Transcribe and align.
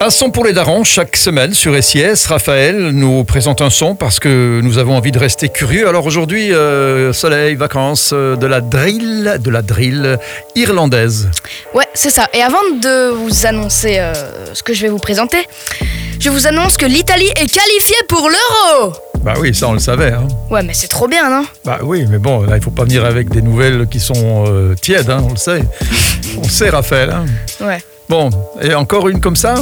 Un 0.00 0.10
son 0.10 0.30
pour 0.30 0.44
les 0.44 0.52
darons 0.52 0.84
chaque 0.84 1.16
semaine 1.16 1.52
sur 1.54 1.74
SIS. 1.82 2.24
Raphaël 2.28 2.90
nous 2.92 3.24
présente 3.24 3.60
un 3.62 3.68
son 3.68 3.96
parce 3.96 4.20
que 4.20 4.60
nous 4.62 4.78
avons 4.78 4.94
envie 4.96 5.10
de 5.10 5.18
rester 5.18 5.48
curieux. 5.48 5.88
Alors 5.88 6.06
aujourd'hui, 6.06 6.52
euh, 6.54 7.12
soleil, 7.12 7.56
vacances, 7.56 8.10
euh, 8.12 8.36
de 8.36 8.46
la 8.46 8.60
drill, 8.60 9.38
de 9.42 9.50
la 9.50 9.60
drill 9.60 10.16
irlandaise. 10.54 11.28
Ouais, 11.74 11.88
c'est 11.94 12.10
ça. 12.10 12.28
Et 12.32 12.42
avant 12.42 12.62
de 12.80 13.10
vous 13.10 13.44
annoncer 13.44 13.96
euh, 13.98 14.12
ce 14.54 14.62
que 14.62 14.72
je 14.72 14.82
vais 14.82 14.88
vous 14.88 14.98
présenter, 15.00 15.38
je 16.20 16.30
vous 16.30 16.46
annonce 16.46 16.76
que 16.76 16.86
l'Italie 16.86 17.30
est 17.30 17.52
qualifiée 17.52 17.96
pour 18.08 18.28
l'Euro. 18.30 18.92
Bah 19.22 19.34
oui, 19.40 19.52
ça 19.52 19.66
on 19.66 19.72
le 19.72 19.80
savait. 19.80 20.12
hein. 20.12 20.28
Ouais, 20.48 20.62
mais 20.62 20.74
c'est 20.74 20.86
trop 20.86 21.08
bien, 21.08 21.28
non? 21.28 21.44
Bah 21.64 21.80
oui, 21.82 22.06
mais 22.08 22.18
bon, 22.18 22.42
là 22.42 22.56
il 22.56 22.62
faut 22.62 22.70
pas 22.70 22.84
venir 22.84 23.04
avec 23.04 23.30
des 23.30 23.42
nouvelles 23.42 23.88
qui 23.90 23.98
sont 23.98 24.44
tièdes, 24.80 25.10
hein, 25.10 25.24
on 25.26 25.30
le 25.30 25.36
sait. 25.36 25.62
On 26.38 26.42
le 26.42 26.48
sait, 26.48 26.68
Raphaël. 26.70 27.10
hein. 27.10 27.24
Ouais. 27.60 27.78
Bon, 28.08 28.30
et 28.62 28.74
encore 28.74 29.08
une 29.08 29.20
comme 29.20 29.36
ça 29.36 29.54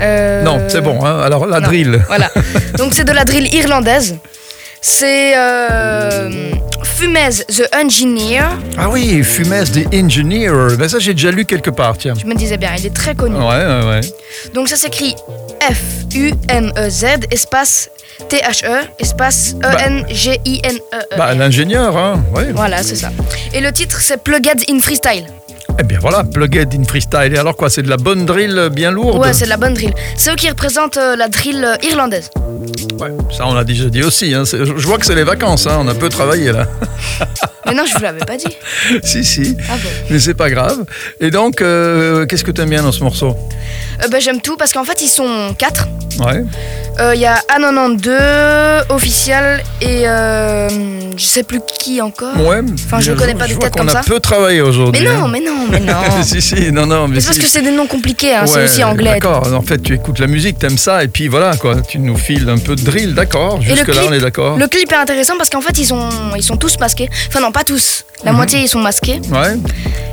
Euh, 0.00 0.42
Non, 0.42 0.60
c'est 0.68 0.82
bon. 0.82 1.04
hein. 1.04 1.20
Alors 1.20 1.46
la 1.46 1.60
non. 1.60 1.66
drill. 1.68 2.02
Voilà. 2.08 2.30
Donc 2.78 2.92
c'est 2.94 3.04
de 3.04 3.12
la 3.12 3.24
drill 3.24 3.52
irlandaise. 3.54 4.16
C'est 4.82 5.36
euh, 5.36 6.50
Fumez 6.84 7.30
the 7.48 7.66
Engineer. 7.74 8.42
Ah 8.78 8.88
oui, 8.90 9.22
Fumez 9.24 9.64
the 9.64 9.92
Engineer. 9.94 10.76
Ben 10.78 10.88
ça 10.88 10.98
j'ai 10.98 11.14
déjà 11.14 11.30
lu 11.30 11.44
quelque 11.46 11.70
part, 11.70 11.96
tiens. 11.96 12.12
Je 12.20 12.26
me 12.26 12.34
disais 12.34 12.58
bien, 12.58 12.70
il 12.78 12.84
est 12.86 12.94
très 12.94 13.14
connu. 13.14 13.36
Ouais, 13.36 13.42
ouais, 13.66 13.86
ouais. 13.88 14.00
Donc 14.54 14.68
ça 14.68 14.76
s'écrit 14.76 15.16
F-U-M-E-Z 15.62 17.04
espace 17.30 17.90
T-H-E 18.28 18.82
espace 18.98 19.54
E 19.62 19.66
E-N-G-I-N-E-E. 19.66 21.16
Bah 21.18 21.34
l'ingénieur, 21.34 21.96
hein. 21.96 22.22
Ouais. 22.34 22.46
Voilà, 22.54 22.82
c'est 22.82 22.96
ça. 22.96 23.10
Et 23.52 23.60
le 23.60 23.72
titre, 23.72 24.00
c'est 24.00 24.22
Plugged 24.22 24.62
in 24.70 24.80
Freestyle. 24.80 25.26
Eh 25.78 25.82
bien 25.82 25.98
voilà, 26.00 26.24
Plugged 26.24 26.74
in 26.74 26.84
Freestyle. 26.84 27.32
Et 27.34 27.38
alors 27.38 27.56
quoi, 27.56 27.68
c'est 27.70 27.82
de 27.82 27.88
la 27.88 27.96
bonne 27.96 28.24
drill 28.26 28.70
bien 28.72 28.90
lourde 28.90 29.18
Ouais, 29.20 29.32
c'est 29.32 29.44
de 29.44 29.50
la 29.50 29.56
bonne 29.56 29.74
drill. 29.74 29.92
C'est 30.16 30.32
eux 30.32 30.36
qui 30.36 30.48
représentent 30.48 30.96
euh, 30.96 31.16
la 31.16 31.28
drill 31.28 31.62
euh, 31.64 31.76
irlandaise. 31.88 32.30
Ouais, 33.00 33.10
ça 33.36 33.46
on 33.46 33.54
l'a 33.54 33.64
déjà 33.64 33.88
dit 33.88 34.02
aussi. 34.02 34.34
hein. 34.34 34.44
C'est- 34.44 34.64
Je 34.64 34.86
vois 34.86 34.98
que 34.98 35.04
c'est 35.06 35.14
les 35.14 35.24
vacances, 35.24 35.66
hein. 35.66 35.76
on 35.80 35.88
a 35.88 35.94
peu 35.94 36.08
travaillé 36.08 36.50
là. 36.52 36.66
Mais 37.66 37.74
non, 37.74 37.84
je 37.84 37.94
vous 37.94 38.02
l'avais 38.02 38.24
pas 38.24 38.36
dit. 38.36 38.56
si, 39.02 39.24
si, 39.24 39.56
Ah 39.68 39.72
bon 39.82 39.88
mais 40.08 40.18
c'est 40.20 40.34
pas 40.34 40.50
grave. 40.50 40.84
Et 41.20 41.30
donc, 41.32 41.60
euh, 41.60 42.24
qu'est-ce 42.26 42.44
que 42.44 42.52
t'aimes 42.52 42.70
bien 42.70 42.82
dans 42.82 42.92
ce 42.92 43.02
morceau? 43.02 43.36
Euh, 44.02 44.08
bah, 44.08 44.18
J'aime 44.20 44.40
tout 44.40 44.56
parce 44.56 44.72
qu'en 44.72 44.84
fait, 44.84 45.02
ils 45.02 45.08
sont 45.08 45.52
quatre. 45.58 45.88
Ouais. 46.20 46.44
Euh, 46.98 47.14
Il 47.14 47.20
y 47.20 47.26
a 47.26 47.36
A92, 47.54 48.10
officiel 48.88 49.62
et 49.80 50.08
euh, 50.08 50.68
je 51.16 51.24
sais 51.24 51.42
plus 51.42 51.60
qui 51.78 52.00
encore. 52.00 52.34
Ouais. 52.40 52.60
Enfin, 52.86 53.00
je 53.00 53.12
connais 53.12 53.34
pas 53.34 53.46
de 53.46 53.52
vois 53.54 53.64
tête 53.64 53.72
qu'on 53.74 53.80
comme 53.80 53.88
a 53.88 53.92
ça. 53.92 54.00
peu 54.06 54.18
travaillé 54.20 54.60
aujourd'hui. 54.62 55.02
Mais 55.04 55.10
non, 55.10 55.24
hein. 55.26 55.28
mais 55.30 55.40
non, 55.40 55.56
mais 55.70 55.80
non. 55.80 55.92
si, 56.22 56.40
si, 56.40 56.72
non, 56.72 56.86
non. 56.86 57.06
Mais 57.08 57.16
Mais 57.16 57.20
c'est 57.20 57.26
parce 57.26 57.36
si. 57.38 57.42
que 57.44 57.48
c'est 57.50 57.62
des 57.62 57.70
noms 57.70 57.86
compliqués, 57.86 58.34
hein, 58.34 58.46
c'est 58.46 58.56
Ouais, 58.58 58.64
aussi 58.64 58.82
anglais. 58.84 59.10
D'accord, 59.12 59.46
en 59.52 59.62
fait, 59.62 59.82
tu 59.82 59.94
écoutes 59.94 60.18
la 60.20 60.26
musique, 60.26 60.58
t'aimes 60.58 60.78
ça, 60.78 61.04
et 61.04 61.08
puis 61.08 61.28
voilà, 61.28 61.56
quoi. 61.56 61.76
Tu 61.86 61.98
nous 61.98 62.16
files 62.16 62.48
un 62.48 62.58
peu 62.58 62.74
de 62.76 62.82
drill, 62.82 63.14
d'accord. 63.14 63.60
Jusque-là, 63.60 63.94
clip- 64.02 64.08
on 64.08 64.12
est 64.14 64.20
d'accord. 64.20 64.56
Le 64.58 64.66
clip 64.66 64.90
est 64.90 64.96
intéressant 64.96 65.34
parce 65.36 65.50
qu'en 65.50 65.60
fait, 65.60 65.76
ils, 65.78 65.92
ont, 65.92 66.08
ils 66.36 66.42
sont 66.42 66.56
tous 66.56 66.78
masqués. 66.78 67.10
Enfin, 67.28 67.40
non, 67.40 67.52
pas 67.52 67.64
tous. 67.64 68.04
La 68.24 68.30
Mhm. 68.30 68.36
moitié, 68.38 68.60
ils 68.60 68.68
sont 68.68 68.80
masqués. 68.80 69.20
Ouais, 69.30 69.56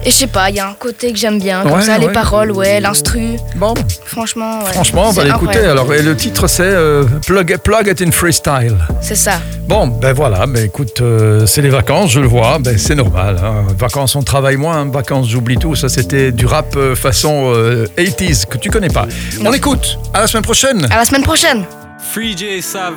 Et 0.05 0.11
je 0.11 0.15
sais 0.15 0.27
pas, 0.27 0.49
il 0.49 0.57
y 0.57 0.59
a 0.59 0.67
un 0.67 0.73
côté 0.73 1.13
que 1.13 1.17
j'aime 1.17 1.39
bien. 1.39 1.61
Comme 1.63 1.71
Ouais, 1.73 1.81
ça, 1.81 1.97
les 1.97 2.09
paroles, 2.09 2.51
ouais, 2.51 2.81
l'instru. 2.81 3.37
bon, 3.55 3.73
Franchement, 4.05 4.59
ouais. 4.59 4.71
franchement, 4.73 5.05
on 5.07 5.11
va 5.11 5.21
C'est 5.21 5.27
l'écouter. 5.29 5.59
Alors, 5.59 5.93
et 5.93 6.01
le 6.01 6.15
titre, 6.17 6.47
c'est 6.47 6.72
euh, 6.73 7.05
Plug, 7.25 7.57
Plug 7.63 7.87
It 7.87 8.01
in 8.01 8.11
Freestyle. 8.11 8.77
C'est 9.01 9.15
ça. 9.15 9.39
Bon, 9.67 9.87
ben 9.87 10.13
voilà, 10.13 10.45
ben 10.45 10.65
écoute, 10.65 10.99
euh, 11.01 11.45
c'est 11.45 11.61
les 11.61 11.69
vacances, 11.69 12.11
je 12.11 12.19
le 12.19 12.27
vois, 12.27 12.57
ben 12.59 12.77
c'est 12.77 12.95
normal. 12.95 13.37
hein. 13.43 13.65
Vacances, 13.77 14.15
on 14.15 14.23
travaille 14.23 14.57
moins, 14.57 14.81
hein. 14.81 14.89
vacances, 14.91 15.29
j'oublie 15.29 15.57
tout. 15.57 15.75
Ça, 15.75 15.89
c'était 15.89 16.31
du 16.31 16.45
rap 16.45 16.75
euh, 16.75 16.95
façon 16.95 17.53
euh, 17.55 17.85
80s 17.97 18.45
que 18.45 18.57
tu 18.57 18.69
connais 18.69 18.89
pas. 18.89 19.07
Non. 19.39 19.51
On 19.51 19.53
écoute, 19.53 19.97
à 20.13 20.21
la 20.21 20.27
semaine 20.27 20.43
prochaine. 20.43 20.85
À 20.91 20.97
la 20.97 21.05
semaine 21.05 21.23
prochaine. 21.23 21.63
Free 22.11 22.35
J 22.37 22.61
Sav, 22.61 22.93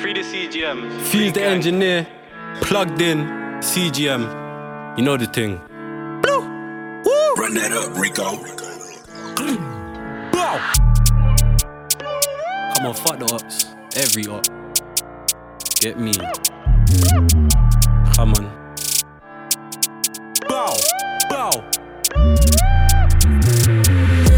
Free 0.00 0.14
the 0.14 0.22
CGM. 0.22 0.84
Fuse 1.02 1.32
the 1.32 1.42
engineer, 1.42 2.06
plugged 2.60 3.00
in, 3.00 3.26
CGM. 3.60 4.26
You 4.96 5.04
know 5.04 5.16
the 5.16 5.26
thing. 5.32 5.58
Run 7.36 7.54
that 7.54 7.70
up, 7.70 7.96
Rico. 7.96 8.36
Come 9.36 9.58
on, 12.86 12.94
fuck 12.94 13.18
the 13.18 13.24
ops. 13.34 13.66
Every 13.96 14.26
op. 14.26 14.44
Get 15.80 15.98
me. 15.98 16.12
Come 18.14 18.34
on. 18.34 18.46
Bow! 20.48 20.74
Bow! 21.28 21.50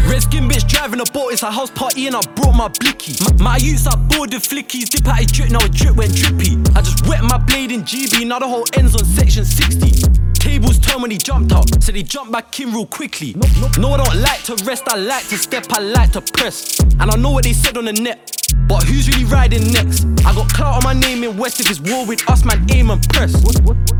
Red 0.09 0.23
skin 0.23 0.47
bitch 0.47 0.67
driving 0.67 1.01
a 1.01 1.05
boat, 1.11 1.33
it's 1.33 1.43
a 1.43 1.51
house 1.51 1.69
party 1.69 2.07
and 2.07 2.15
I 2.15 2.21
brought 2.35 2.55
my 2.55 2.67
blicky. 2.67 3.15
My, 3.23 3.43
my 3.43 3.57
youths 3.57 3.85
are 3.87 3.97
bored 3.97 4.33
of 4.33 4.41
flickies, 4.41 4.89
dip 4.89 5.07
out 5.07 5.19
his 5.19 5.31
drip, 5.31 5.51
now 5.51 5.59
a 5.63 5.69
drip 5.69 5.95
went 5.95 6.15
drippy. 6.15 6.57
I 6.75 6.81
just 6.81 7.07
wet 7.07 7.23
my 7.23 7.37
blade 7.37 7.71
in 7.71 7.83
GB, 7.83 8.27
now 8.27 8.39
the 8.39 8.47
whole 8.47 8.65
ends 8.73 8.95
on 8.95 9.05
section 9.05 9.45
60. 9.45 10.30
Tables 10.51 10.79
turn 10.79 11.01
when 11.01 11.11
he 11.11 11.17
jumped 11.17 11.53
out, 11.53 11.81
so 11.81 11.93
they 11.93 12.03
jumped 12.03 12.33
back 12.33 12.59
in 12.59 12.73
real 12.73 12.85
quickly. 12.85 13.33
No, 13.79 13.93
I 13.93 14.03
don't 14.03 14.21
like 14.21 14.43
to 14.43 14.55
rest, 14.65 14.83
I 14.87 14.97
like 14.97 15.25
to 15.29 15.37
step, 15.37 15.65
I 15.69 15.79
like 15.79 16.11
to 16.11 16.19
press. 16.19 16.77
And 16.99 17.09
I 17.09 17.15
know 17.15 17.31
what 17.31 17.45
they 17.45 17.53
said 17.53 17.77
on 17.77 17.85
the 17.85 17.93
net, 17.93 18.35
but 18.67 18.83
who's 18.83 19.07
really 19.07 19.23
riding 19.23 19.71
next? 19.71 20.05
I 20.25 20.35
got 20.35 20.51
clout 20.51 20.75
on 20.75 20.83
my 20.83 20.91
name 20.91 21.23
in 21.23 21.37
West, 21.37 21.61
if 21.61 21.69
it's 21.69 21.79
war 21.79 22.05
with 22.05 22.29
us, 22.29 22.43
man, 22.43 22.67
aim 22.69 22.89
and 22.89 23.01
press. 23.07 23.31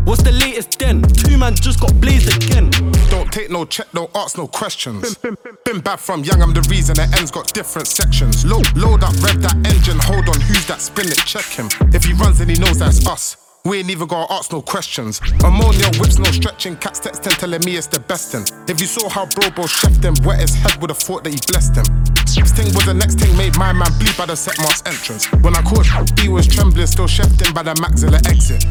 What's 0.04 0.24
the 0.24 0.34
latest 0.34 0.78
then? 0.78 1.02
Two 1.04 1.38
man 1.38 1.56
just 1.56 1.80
got 1.80 1.96
blazed 2.02 2.28
again. 2.36 2.70
Don't 3.10 3.32
take 3.32 3.50
no 3.50 3.64
check, 3.64 3.88
no 3.94 4.10
ask 4.14 4.38
no 4.38 4.46
questions. 4.46 5.16
Been, 5.16 5.38
been, 5.46 5.58
been 5.64 5.80
bad 5.80 6.02
from 6.02 6.26
young, 6.26 6.42
I'm 6.42 6.54
the 6.54 6.68
reason 6.70 6.96
the 6.96 7.04
ends 7.18 7.32
got 7.32 7.54
different 7.54 7.88
sections. 7.88 8.44
Load, 8.44 8.68
load 8.76 9.06
up, 9.06 9.14
rev 9.24 9.42
that 9.42 9.56
engine, 9.72 10.00
hold 10.00 10.28
on, 10.28 10.42
who's 10.42 10.68
that? 10.68 10.82
Spin 10.82 11.08
it, 11.08 11.18
check 11.20 11.46
him. 11.46 11.70
If 11.94 12.04
he 12.04 12.12
runs, 12.12 12.40
then 12.40 12.50
he 12.50 12.56
knows 12.56 12.80
that's 12.80 13.08
us. 13.08 13.38
We 13.64 13.78
ain't 13.78 13.92
even 13.92 14.08
gotta 14.08 14.34
ask 14.34 14.52
no 14.52 14.62
questions. 14.62 15.22
Ammonia 15.44 15.86
whips, 16.00 16.18
no 16.18 16.32
stretching. 16.32 16.76
Cats 16.78 17.00
texting, 17.00 17.38
telling 17.38 17.62
me 17.64 17.76
it's 17.76 17.86
the 17.86 18.00
best 18.00 18.32
thing. 18.32 18.44
If 18.68 18.82
you 18.82 18.88
saw 18.88 19.08
how 19.08 19.28
Brobo 19.28 19.70
chef 19.70 19.94
them, 20.02 20.16
wet 20.24 20.40
his 20.42 20.56
head 20.56 20.82
would've 20.82 20.98
thought 20.98 21.24
that 21.24 21.30
he 21.30 21.40
blessed 21.48 21.76
him. 21.76 22.01
This 22.36 22.52
thing 22.53 22.74
was 22.74 22.86
the 22.86 22.94
next 22.94 23.19
thing 23.19 23.36
made 23.36 23.58
my 23.58 23.74
man 23.74 23.92
bleed 24.00 24.16
by 24.16 24.25
the 24.25 24.36
set 24.36 24.58
mask 24.59 24.88
entrance. 24.88 25.25
When 25.44 25.53
I 25.56 25.62
caught 25.62 25.86
he 26.19 26.30
was 26.30 26.47
trembling, 26.47 26.88
still 26.88 27.08
shifting 27.08 27.53
by 27.53 27.64
the 27.64 27.74
maxilla 27.75 28.24
exit. 28.30 28.64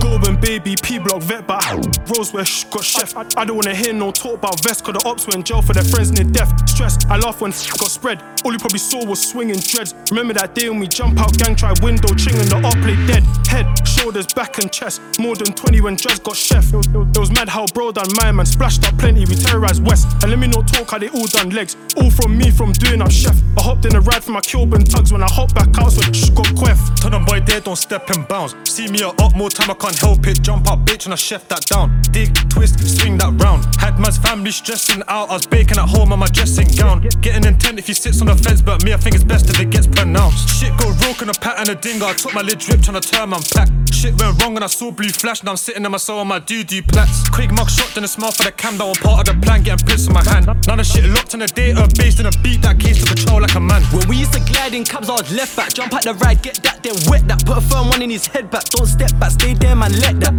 Goldman 0.00 0.40
baby, 0.40 0.74
P 0.82 0.98
block 0.98 1.22
vet, 1.22 1.46
but 1.46 1.62
Rose 2.10 2.32
where 2.32 2.44
sh- 2.44 2.64
got 2.64 2.84
chef. 2.84 3.16
I, 3.16 3.24
I 3.36 3.44
don't 3.44 3.56
wanna 3.56 3.74
hear 3.74 3.92
no 3.92 4.10
talk 4.10 4.38
about 4.38 4.60
vest, 4.60 4.84
cause 4.84 4.94
the 4.94 5.08
ops 5.08 5.26
were 5.26 5.34
in 5.34 5.42
jail 5.44 5.62
for 5.62 5.72
their 5.72 5.84
friends 5.84 6.10
near 6.10 6.24
death. 6.24 6.52
Stress, 6.68 6.98
I 7.06 7.16
laugh 7.16 7.40
when 7.40 7.52
got 7.52 7.90
spread. 7.90 8.20
All 8.44 8.52
you 8.52 8.58
probably 8.58 8.78
saw 8.78 9.04
was 9.06 9.20
swinging 9.22 9.60
dreads. 9.60 9.94
Remember 10.10 10.34
that 10.34 10.54
day 10.54 10.68
when 10.68 10.80
we 10.80 10.88
jump 10.88 11.18
out, 11.20 11.36
gang 11.38 11.54
try 11.54 11.72
window, 11.80 12.12
ching, 12.14 12.34
and 12.36 12.48
the 12.50 12.56
op 12.56 12.74
play 12.82 12.96
dead. 13.06 13.22
Head, 13.46 13.66
shoulders, 13.86 14.26
back, 14.34 14.58
and 14.58 14.70
chest. 14.70 15.00
More 15.18 15.36
than 15.36 15.54
20 15.54 15.80
when 15.80 15.96
Jazz 15.96 16.18
got 16.18 16.36
chef. 16.36 16.72
It 16.74 17.18
was 17.18 17.30
mad 17.30 17.48
how 17.48 17.66
bro 17.72 17.92
done 17.92 18.08
my 18.16 18.32
man, 18.32 18.46
splashed 18.46 18.84
up 18.84 18.98
plenty, 18.98 19.24
we 19.24 19.36
terrorized 19.36 19.86
West. 19.86 20.06
And 20.22 20.30
let 20.30 20.38
me 20.38 20.48
not 20.48 20.66
talk 20.68 20.90
how 20.90 20.98
they 20.98 21.08
all 21.08 21.26
done 21.26 21.50
legs. 21.50 21.76
All 21.96 22.10
from 22.10 22.36
me, 22.36 22.50
from 22.50 22.72
doing 22.72 23.00
our 23.02 23.10
chef. 23.10 23.36
I 23.56 23.62
hopped 23.62 23.84
in 23.84 23.94
a 23.94 24.00
ride 24.00 24.24
from 24.24 24.34
my 24.34 24.40
Cuban 24.40 24.84
tugs 24.84 25.12
when 25.12 25.22
I 25.22 25.30
hopped 25.30 25.54
back 25.54 25.76
out, 25.78 25.92
so 25.92 26.02
sh- 26.12 26.30
got 26.30 26.54
queff. 26.56 26.78
Tell 26.96 27.10
them 27.10 27.24
boy 27.24 27.40
there, 27.40 27.60
don't 27.60 27.76
step 27.76 28.08
and 28.10 28.26
bounce. 28.28 28.54
See 28.64 28.88
me 28.88 29.02
a 29.02 29.08
up 29.08 29.34
more 29.36 29.50
time, 29.50 29.70
I 29.70 29.74
can't 29.74 29.98
help 29.98 30.26
it. 30.26 30.42
Jump 30.42 30.70
up, 30.70 30.80
bitch, 30.80 31.04
and 31.04 31.12
I 31.12 31.16
chef 31.16 31.46
that 31.48 31.66
down. 31.66 32.00
Dig, 32.10 32.34
twist, 32.50 32.78
swing 32.98 33.18
that 33.18 33.32
round. 33.42 33.66
Had 33.76 33.98
man's 33.98 34.18
family 34.18 34.50
stressing 34.50 35.02
out. 35.08 35.30
I 35.30 35.34
was 35.34 35.46
baking 35.46 35.78
at 35.78 35.88
home 35.88 36.12
on 36.12 36.18
my 36.18 36.26
dressing 36.28 36.68
gown. 36.76 37.06
Getting 37.20 37.44
intent 37.44 37.78
if 37.78 37.86
he 37.86 37.94
sits 37.94 38.20
on 38.20 38.26
the 38.26 38.36
fence, 38.36 38.62
but 38.62 38.84
me, 38.84 38.92
I 38.92 38.96
think 38.96 39.14
it's 39.14 39.24
best 39.24 39.48
if 39.50 39.60
it 39.60 39.70
gets 39.70 39.86
pronounced. 39.86 40.48
Shit 40.48 40.76
go 40.78 40.90
rogue 41.06 41.22
in 41.22 41.28
a 41.28 41.34
pat 41.34 41.58
and 41.58 41.68
a 41.68 41.74
dinger. 41.74 42.06
I 42.06 42.14
took 42.14 42.34
my 42.34 42.42
lid 42.42 42.58
drip, 42.58 42.82
trying 42.82 43.00
to 43.00 43.08
turn 43.08 43.28
my 43.30 43.40
back. 43.54 43.68
Shit 43.92 44.20
went 44.20 44.42
wrong 44.42 44.54
and 44.56 44.64
I 44.64 44.68
saw 44.68 44.90
blue 44.90 45.08
flash. 45.10 45.42
Now 45.42 45.52
I'm 45.52 45.56
sitting 45.56 45.84
in 45.84 45.90
my 45.90 45.98
soul 45.98 46.18
on 46.20 46.28
my 46.28 46.38
doo 46.38 46.64
doo 46.64 46.82
plats. 46.82 47.28
Quick 47.30 47.50
mug 47.52 47.70
shot, 47.70 47.90
then 47.94 48.04
a 48.04 48.08
smile 48.08 48.32
for 48.32 48.42
the 48.42 48.52
cam. 48.52 48.76
That 48.78 48.86
one 48.86 48.96
part 48.96 49.28
of 49.28 49.34
the 49.34 49.40
plan, 49.46 49.62
getting 49.62 49.86
pissed 49.86 50.08
on 50.08 50.14
my 50.14 50.24
hand. 50.24 50.46
Now 50.66 50.76
the 50.76 50.84
shit 50.84 51.04
locked 51.04 51.34
in 51.34 51.42
a 51.76 51.86
database, 51.88 52.20
in 52.20 52.26
a 52.26 52.30
beat 52.42 52.62
that 52.62 52.78
case 52.78 53.02
to 53.02 53.06
control 53.06 53.40
like 53.40 53.54
a 53.54 53.60
man. 53.60 53.82
When 53.92 54.08
we 54.08 54.16
used 54.16 54.32
to 54.32 54.40
glide 54.40 54.74
in 54.74 54.84
cabs, 54.84 55.08
I 55.08 55.12
was 55.12 55.32
left 55.32 55.56
back. 55.56 55.72
Jump 55.74 55.94
out 55.94 56.02
the 56.02 56.14
ride, 56.14 56.42
get 56.42 56.62
that, 56.62 56.82
then 56.82 56.94
wet 57.08 57.26
that. 57.28 57.44
Put 57.44 57.58
a 57.58 57.60
firm 57.60 57.88
one 57.88 58.02
in 58.02 58.10
his 58.10 58.26
head 58.26 58.50
back. 58.50 58.64
Don't 58.64 58.86
step 58.86 59.10
back, 59.18 59.32
stay 59.32 59.54
there, 59.54 59.76
man, 59.76 59.92
let 60.00 60.20
that. 60.20 60.34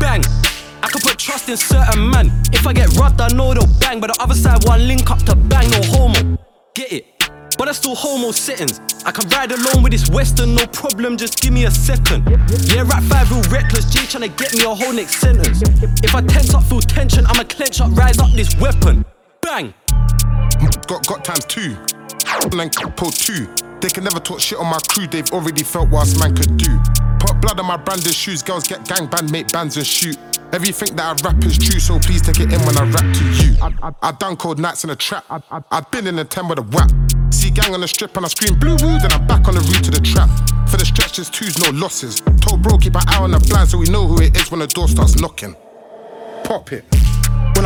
Bang. 0.00 0.22
I 0.82 0.88
can 0.88 1.00
put 1.00 1.18
trust 1.18 1.48
in 1.48 1.56
certain 1.56 2.10
man. 2.10 2.30
If 2.52 2.66
I 2.66 2.72
get 2.72 2.96
robbed, 2.96 3.20
I 3.20 3.28
know 3.28 3.52
they'll 3.52 3.66
bang. 3.80 4.00
But 4.00 4.14
the 4.14 4.22
other 4.22 4.34
side, 4.34 4.64
one 4.64 4.86
link 4.86 5.10
up 5.10 5.18
to 5.24 5.34
bang, 5.34 5.70
no 5.70 5.82
homo. 5.82 6.38
Get 6.74 6.92
it? 6.92 7.04
But 7.58 7.68
I 7.68 7.72
still 7.72 7.96
homo 7.96 8.30
settings. 8.30 8.80
I 9.04 9.10
can 9.10 9.28
ride 9.30 9.50
alone 9.50 9.82
with 9.82 9.90
this 9.90 10.08
western, 10.08 10.54
no 10.54 10.66
problem, 10.66 11.16
just 11.16 11.40
give 11.42 11.52
me 11.52 11.64
a 11.64 11.70
second. 11.70 12.22
Yeah, 12.70 12.82
rap 12.82 13.02
five 13.04 13.30
real 13.32 13.42
reckless, 13.50 13.90
G 13.92 14.06
trying 14.06 14.30
to 14.30 14.36
get 14.36 14.54
me 14.54 14.64
a 14.64 14.74
whole 14.74 14.92
next 14.92 15.16
sentence. 15.16 15.62
If 16.04 16.14
I 16.14 16.20
tense 16.22 16.54
up, 16.54 16.62
feel 16.64 16.80
tension, 16.80 17.26
I'ma 17.26 17.42
clench 17.44 17.80
up, 17.80 17.90
rise 17.96 18.18
up 18.18 18.30
this 18.32 18.54
weapon. 18.60 19.04
Got 20.88 21.06
got 21.06 21.22
times 21.22 21.44
two. 21.44 21.76
And 22.42 22.52
then 22.52 22.70
pull 22.96 23.10
two. 23.10 23.46
They 23.80 23.90
can 23.90 24.04
never 24.04 24.18
talk 24.18 24.40
shit 24.40 24.58
on 24.58 24.66
my 24.66 24.78
crew, 24.88 25.06
they've 25.06 25.30
already 25.32 25.62
felt 25.62 25.90
what 25.90 26.08
man 26.18 26.34
could 26.34 26.56
do. 26.56 26.80
Put 27.20 27.40
blood 27.42 27.60
on 27.60 27.66
my 27.66 27.76
branded 27.76 28.14
shoes, 28.14 28.42
girls 28.42 28.66
get 28.66 28.88
gang 28.88 29.06
band, 29.06 29.30
make 29.30 29.48
bands 29.52 29.76
and 29.76 29.86
shoot. 29.86 30.16
Everything 30.52 30.96
that 30.96 31.04
I 31.04 31.28
rap 31.28 31.44
is 31.44 31.58
true, 31.58 31.78
so 31.78 31.98
please 31.98 32.22
take 32.22 32.40
it 32.40 32.50
in 32.50 32.60
when 32.64 32.78
I 32.78 32.84
rap 32.88 33.04
to 33.04 33.24
you. 33.36 33.56
I, 34.02 34.12
done 34.12 34.36
cold 34.36 34.58
nights 34.58 34.82
in 34.84 34.90
a 34.90 34.96
trap. 34.96 35.26
I, 35.28 35.62
I'd 35.70 35.90
been 35.90 36.06
in 36.06 36.16
the 36.16 36.24
10 36.24 36.48
with 36.48 36.58
a 36.58 36.62
whap. 36.62 36.90
See 37.30 37.50
gang 37.50 37.74
on 37.74 37.82
the 37.82 37.88
strip 37.88 38.16
and 38.16 38.24
I 38.24 38.28
scream 38.28 38.58
blue 38.58 38.76
woo, 38.80 38.98
then 38.98 39.12
I'm 39.12 39.26
back 39.26 39.46
on 39.46 39.54
the 39.54 39.60
route 39.60 39.84
to 39.84 39.90
the 39.90 40.00
trap. 40.00 40.30
For 40.70 40.78
the 40.78 40.86
stretch, 40.86 41.16
there's 41.16 41.28
twos, 41.28 41.58
no 41.58 41.70
losses. 41.78 42.22
Told 42.40 42.62
bro, 42.62 42.78
keep 42.78 42.96
an 42.96 43.02
eye 43.06 43.22
on 43.22 43.32
the 43.32 43.40
blind 43.40 43.68
so 43.68 43.76
we 43.76 43.90
know 43.90 44.06
who 44.06 44.22
it 44.22 44.34
is 44.36 44.50
when 44.50 44.60
the 44.60 44.66
door 44.66 44.88
starts 44.88 45.20
knocking. 45.20 45.54
Pop 46.44 46.72
it. 46.72 46.84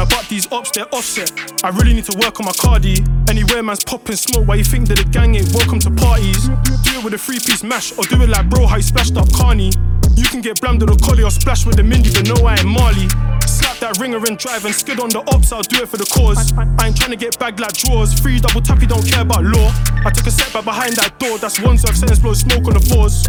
I 0.03 0.05
butt 0.05 0.27
these 0.29 0.51
ops, 0.51 0.73
they're 0.73 0.93
offset. 0.93 1.31
I 1.63 1.69
really 1.69 1.95
need 1.95 2.07
to 2.11 2.19
work 2.19 2.41
on 2.41 2.47
my 2.47 2.53
cardi. 2.59 2.99
Anywhere 3.31 3.63
man's 3.63 3.85
popping 3.85 4.17
smoke, 4.17 4.49
why 4.49 4.57
you 4.57 4.65
think 4.65 4.89
that 4.89 4.99
the 4.99 5.05
gang 5.05 5.37
ain't 5.37 5.55
welcome 5.55 5.79
to 5.79 5.93
parties? 5.95 6.49
Do 6.83 6.99
it 6.99 7.05
with 7.05 7.15
a 7.15 7.19
three 7.19 7.39
piece 7.39 7.63
mash, 7.63 7.97
or 7.97 8.03
do 8.11 8.21
it 8.21 8.29
like 8.29 8.51
bro, 8.51 8.67
how 8.67 8.77
you 8.77 8.83
splashed 8.83 9.17
up 9.17 9.33
Carney. 9.33 9.71
You 10.19 10.27
can 10.27 10.41
get 10.41 10.61
blammed 10.61 10.83
with 10.83 10.91
a 10.91 10.99
collie 11.07 11.23
or 11.23 11.31
splash 11.31 11.65
with 11.65 11.77
the 11.77 11.85
Mindy, 11.85 12.11
but 12.11 12.27
no, 12.27 12.35
I 12.45 12.59
ain't 12.59 12.67
Marley. 12.67 13.07
Slap 13.47 13.79
that 13.79 14.01
ringer 14.01 14.19
and 14.27 14.37
drive 14.37 14.65
and 14.65 14.75
skid 14.75 14.99
on 14.99 15.09
the 15.11 15.23
ops, 15.31 15.53
I'll 15.53 15.63
do 15.63 15.79
it 15.79 15.89
for 15.89 15.99
the 15.99 16.09
cause. 16.11 16.51
I 16.59 16.91
ain't 16.91 16.97
trying 16.99 17.15
to 17.15 17.17
get 17.17 17.39
bagged 17.39 17.61
like 17.61 17.75
drawers. 17.75 18.11
Free 18.19 18.41
double 18.41 18.61
tappy, 18.61 18.87
don't 18.87 19.07
care 19.07 19.23
about 19.23 19.45
law. 19.45 19.71
I 20.03 20.11
took 20.11 20.27
a 20.27 20.33
step 20.35 20.53
back 20.53 20.65
behind 20.65 20.97
that 20.97 21.15
door, 21.21 21.39
that's 21.39 21.63
one 21.63 21.79
serve 21.79 21.97
sentence, 21.97 22.19
blow 22.19 22.35
smoke 22.35 22.67
on 22.67 22.75
the 22.75 22.83
fours. 22.91 23.23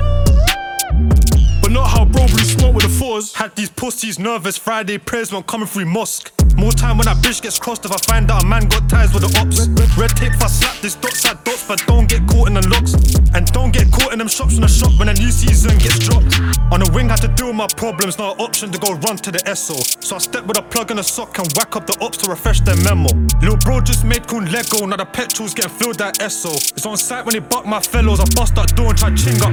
But 1.61 1.69
not 1.69 1.85
how 1.93 2.03
bro 2.03 2.25
blew 2.25 2.49
smoke 2.49 2.73
with 2.73 2.89
the 2.89 2.89
fours. 2.89 3.35
Had 3.35 3.55
these 3.55 3.69
pussies 3.69 4.17
nervous, 4.17 4.57
Friday 4.57 4.97
prayers 4.97 5.31
won't 5.31 5.45
coming 5.45 5.67
through 5.67 5.85
mosque. 5.85 6.33
More 6.63 6.71
time 6.71 6.95
when 6.95 7.03
that 7.11 7.17
bitch 7.17 7.41
gets 7.41 7.59
crossed 7.59 7.83
if 7.83 7.91
I 7.91 7.97
find 8.07 8.31
out 8.31 8.41
a 8.41 8.47
man 8.47 8.69
got 8.69 8.87
ties 8.87 9.13
with 9.13 9.27
the 9.27 9.31
ops. 9.35 9.67
Red 9.99 10.15
tape 10.15 10.31
if 10.31 10.41
I 10.41 10.47
slap 10.47 10.79
this 10.79 10.95
dot 10.95 11.11
side 11.11 11.43
dots, 11.43 11.67
but 11.67 11.83
don't 11.87 12.07
get 12.07 12.25
caught 12.25 12.47
in 12.47 12.53
the 12.53 12.63
locks. 12.71 12.95
And 13.35 13.43
don't 13.51 13.75
get 13.75 13.91
caught 13.91 14.13
in 14.13 14.19
them 14.19 14.29
shops 14.29 14.55
in 14.55 14.61
the 14.61 14.69
shop 14.71 14.95
when 14.97 15.09
a 15.09 15.13
new 15.13 15.27
season 15.27 15.75
gets 15.77 15.99
dropped. 15.99 16.39
On 16.71 16.79
the 16.79 16.89
wing, 16.95 17.11
I 17.11 17.19
had 17.19 17.27
to 17.27 17.31
deal 17.35 17.47
with 17.47 17.59
my 17.59 17.67
problems, 17.75 18.17
not 18.17 18.39
an 18.39 18.45
option 18.47 18.71
to 18.71 18.79
go 18.79 18.95
run 19.03 19.17
to 19.27 19.29
the 19.29 19.43
SO. 19.53 19.75
So 19.99 20.15
I 20.15 20.19
step 20.19 20.47
with 20.47 20.57
a 20.57 20.61
plug 20.61 20.89
and 20.89 21.01
a 21.01 21.03
sock 21.03 21.37
and 21.37 21.51
whack 21.59 21.75
up 21.75 21.85
the 21.85 21.99
ops 21.99 22.15
to 22.23 22.31
refresh 22.31 22.61
their 22.61 22.79
memo. 22.79 23.11
Little 23.43 23.59
bro 23.59 23.81
just 23.81 24.05
made 24.05 24.25
cool 24.31 24.47
Lego, 24.47 24.85
now 24.87 24.95
the 24.95 25.03
petrol's 25.03 25.53
getting 25.53 25.75
filled 25.75 25.99
that 25.99 26.15
SO. 26.31 26.55
It's 26.55 26.85
on 26.85 26.95
site 26.95 27.25
when 27.25 27.33
they 27.33 27.43
buck 27.43 27.65
my 27.65 27.81
fellows, 27.81 28.21
I 28.21 28.25
bust 28.39 28.55
that 28.55 28.71
door 28.71 28.95
and 28.95 28.97
try 28.97 29.11
ching 29.19 29.35
up. 29.43 29.51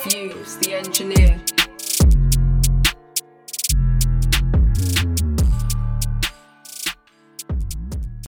Fumez, 0.00 0.56
the 0.64 0.80
engineer. 0.80 1.29